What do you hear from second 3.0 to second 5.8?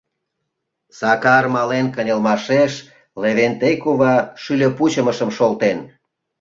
Левентей кува шӱльӧ пучымышым шолтен.